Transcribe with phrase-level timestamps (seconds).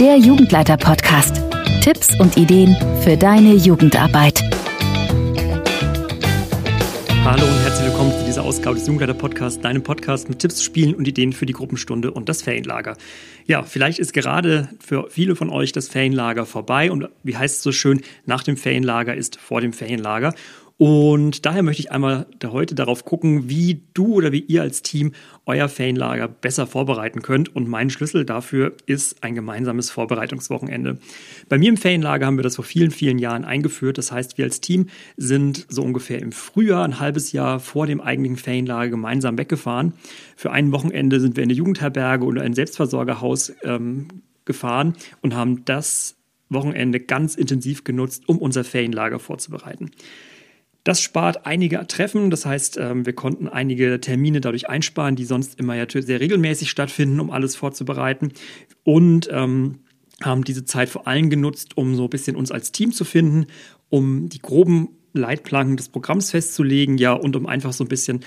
[0.00, 1.40] der Jugendleiter-Podcast.
[1.80, 4.42] Tipps und Ideen für deine Jugendarbeit.
[7.24, 11.08] Hallo und herzlich willkommen zu dieser Ausgabe des Jugendleiter-Podcasts, deinem Podcast mit Tipps, Spielen und
[11.08, 12.98] Ideen für die Gruppenstunde und das Ferienlager.
[13.46, 17.62] Ja, vielleicht ist gerade für viele von euch das Ferienlager vorbei und wie heißt es
[17.62, 20.34] so schön, nach dem Ferienlager ist vor dem Ferienlager.
[20.78, 25.12] Und daher möchte ich einmal heute darauf gucken, wie du oder wie ihr als Team
[25.46, 27.54] euer Ferienlager besser vorbereiten könnt.
[27.56, 30.98] Und mein Schlüssel dafür ist ein gemeinsames Vorbereitungswochenende.
[31.48, 33.96] Bei mir im Ferienlager haben wir das vor vielen, vielen Jahren eingeführt.
[33.96, 38.02] Das heißt, wir als Team sind so ungefähr im Frühjahr, ein halbes Jahr vor dem
[38.02, 39.94] eigentlichen Ferienlager gemeinsam weggefahren.
[40.36, 44.08] Für ein Wochenende sind wir in eine Jugendherberge oder ein Selbstversorgerhaus ähm,
[44.44, 46.16] gefahren und haben das
[46.50, 49.90] Wochenende ganz intensiv genutzt, um unser Ferienlager vorzubereiten.
[50.86, 55.58] Das spart einige Treffen, das heißt, ähm, wir konnten einige Termine dadurch einsparen, die sonst
[55.58, 58.30] immer ja sehr regelmäßig stattfinden, um alles vorzubereiten.
[58.84, 59.80] Und ähm,
[60.22, 63.46] haben diese Zeit vor allem genutzt, um so ein bisschen uns als Team zu finden,
[63.88, 68.20] um die groben Leitplanken des Programms festzulegen, ja, und um einfach so ein bisschen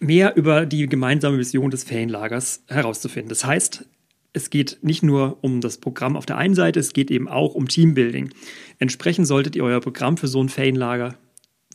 [0.00, 3.28] mehr über die gemeinsame Vision des Ferienlagers herauszufinden.
[3.28, 3.84] Das heißt,
[4.32, 7.54] es geht nicht nur um das Programm auf der einen Seite, es geht eben auch
[7.54, 8.30] um Teambuilding.
[8.80, 11.16] Entsprechend solltet ihr euer Programm für so ein Ferienlager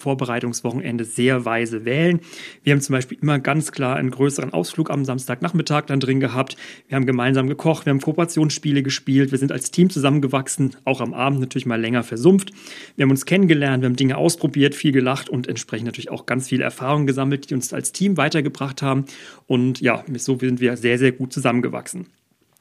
[0.03, 2.19] Vorbereitungswochenende sehr weise wählen.
[2.63, 6.57] Wir haben zum Beispiel immer ganz klar einen größeren Ausflug am Samstagnachmittag dann drin gehabt.
[6.87, 11.13] Wir haben gemeinsam gekocht, wir haben Kooperationsspiele gespielt, wir sind als Team zusammengewachsen, auch am
[11.13, 12.51] Abend natürlich mal länger versumpft.
[12.95, 16.49] Wir haben uns kennengelernt, wir haben Dinge ausprobiert, viel gelacht und entsprechend natürlich auch ganz
[16.49, 19.05] viele Erfahrungen gesammelt, die uns als Team weitergebracht haben.
[19.47, 22.07] Und ja, so sind wir sehr, sehr gut zusammengewachsen.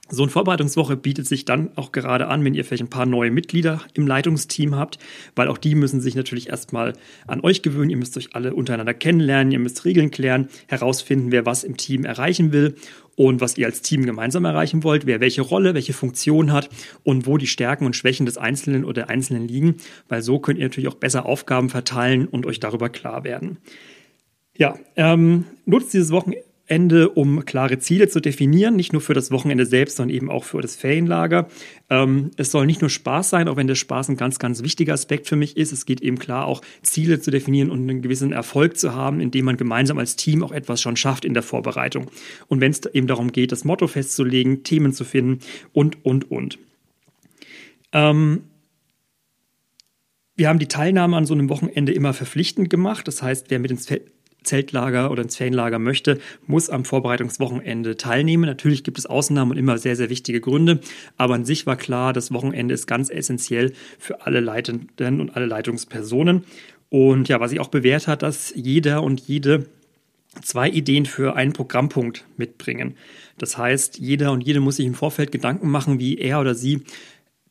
[0.09, 3.31] So eine Vorbereitungswoche bietet sich dann auch gerade an, wenn ihr vielleicht ein paar neue
[3.31, 4.99] Mitglieder im Leitungsteam habt,
[5.37, 6.95] weil auch die müssen sich natürlich erstmal
[7.27, 7.89] an euch gewöhnen.
[7.89, 12.05] Ihr müsst euch alle untereinander kennenlernen, ihr müsst Regeln klären, herausfinden, wer was im Team
[12.05, 12.75] erreichen will
[13.17, 16.69] und was ihr als Team gemeinsam erreichen wollt, wer welche Rolle, welche Funktion hat
[17.05, 19.77] und wo die Stärken und Schwächen des Einzelnen oder der Einzelnen liegen,
[20.09, 23.59] weil so könnt ihr natürlich auch besser Aufgaben verteilen und euch darüber klar werden.
[24.57, 29.31] Ja, ähm, nutzt dieses Wochenende Ende, um klare Ziele zu definieren, nicht nur für das
[29.31, 31.49] Wochenende selbst, sondern eben auch für das Ferienlager.
[31.91, 34.95] Ähm, es soll nicht nur Spaß sein, auch wenn der Spaß ein ganz, ganz wichtiger
[34.95, 35.73] Aspekt für mich ist.
[35.73, 39.45] Es geht eben klar auch Ziele zu definieren und einen gewissen Erfolg zu haben, indem
[39.45, 42.11] man gemeinsam als Team auch etwas schon schafft in der Vorbereitung.
[42.49, 45.41] Und wenn es eben darum geht, das Motto festzulegen, Themen zu finden
[45.73, 46.59] und, und, und.
[47.93, 48.45] Ähm,
[50.37, 53.07] wir haben die Teilnahme an so einem Wochenende immer verpflichtend gemacht.
[53.07, 53.87] Das heißt, wer mit ins
[54.43, 58.45] Zeltlager oder ins Ferienlager möchte, muss am Vorbereitungswochenende teilnehmen.
[58.45, 60.81] Natürlich gibt es Ausnahmen und immer sehr, sehr wichtige Gründe,
[61.17, 65.47] aber an sich war klar, das Wochenende ist ganz essentiell für alle Leitenden und alle
[65.47, 66.45] Leitungspersonen.
[66.89, 69.67] Und ja, was sich auch bewährt hat, dass jeder und jede
[70.43, 72.97] zwei Ideen für einen Programmpunkt mitbringen.
[73.39, 76.83] Das heißt, jeder und jede muss sich im Vorfeld Gedanken machen, wie er oder sie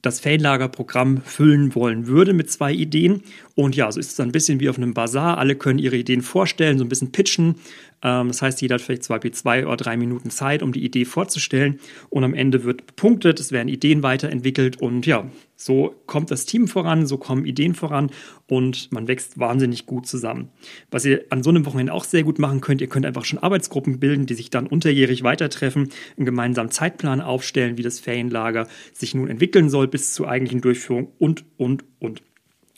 [0.02, 3.24] das Ferienlagerprogramm füllen wollen würde mit zwei Ideen.
[3.56, 5.38] Und ja, so ist es ein bisschen wie auf einem Bazar.
[5.38, 7.56] Alle können ihre Ideen vorstellen, so ein bisschen pitchen.
[8.04, 11.06] Ähm, das heißt, jeder hat vielleicht zwei, zwei oder drei Minuten Zeit, um die Idee
[11.06, 11.80] vorzustellen.
[12.10, 14.82] Und am Ende wird bepunktet, es werden Ideen weiterentwickelt.
[14.82, 18.10] Und ja, so kommt das Team voran, so kommen Ideen voran
[18.48, 20.50] und man wächst wahnsinnig gut zusammen.
[20.90, 23.38] Was ihr an so einem Wochenende auch sehr gut machen könnt, ihr könnt einfach schon
[23.38, 29.14] Arbeitsgruppen bilden, die sich dann unterjährig weitertreffen, einen gemeinsamen Zeitplan aufstellen, wie das Ferienlager sich
[29.14, 32.24] nun entwickeln soll bis zur eigentlichen Durchführung und, und, und.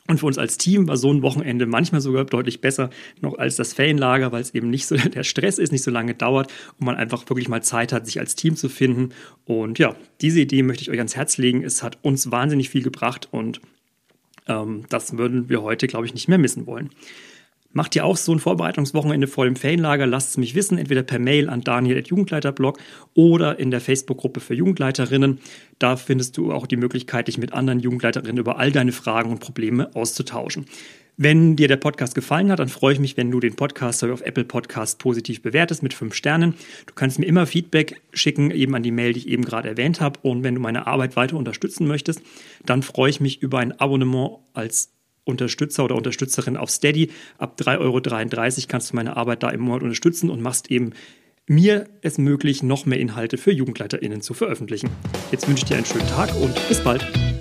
[0.10, 2.90] Und für uns als Team war so ein Wochenende manchmal sogar deutlich besser
[3.22, 6.14] noch als das Ferienlager, weil es eben nicht so der Stress ist, nicht so lange
[6.14, 9.14] dauert und man einfach wirklich mal Zeit hat, sich als Team zu finden.
[9.46, 11.64] Und ja, diese Idee möchte ich euch ans Herz legen.
[11.64, 13.62] Es hat uns wahnsinnig viel gebracht und
[14.48, 16.90] ähm, das würden wir heute, glaube ich, nicht mehr missen wollen.
[17.74, 20.06] Macht ihr auch so ein Vorbereitungswochenende vor dem Ferienlager?
[20.06, 22.78] Lasst es mich wissen, entweder per Mail an daniel.jugendleiterblog
[23.16, 25.40] oder in der Facebook-Gruppe für Jugendleiterinnen.
[25.80, 29.40] Da findest du auch die Möglichkeit, dich mit anderen Jugendleiterinnen über all deine Fragen und
[29.40, 30.68] Probleme auszutauschen.
[31.18, 34.22] Wenn dir der Podcast gefallen hat, dann freue ich mich, wenn du den Podcast auf
[34.22, 36.56] Apple Podcast positiv bewertest mit fünf Sternen.
[36.86, 40.00] Du kannst mir immer Feedback schicken, eben an die Mail, die ich eben gerade erwähnt
[40.00, 40.20] habe.
[40.24, 42.22] Und wenn du meine Arbeit weiter unterstützen möchtest,
[42.66, 44.93] dann freue ich mich über ein Abonnement als
[45.26, 47.12] Unterstützer oder Unterstützerin auf Steady.
[47.38, 50.92] Ab 3,33 Euro kannst du meine Arbeit da im Monat unterstützen und machst eben
[51.48, 54.90] mir es möglich, noch mehr Inhalte für JugendleiterInnen zu veröffentlichen.
[55.32, 57.33] Jetzt wünsche ich dir einen schönen Tag und bis bald.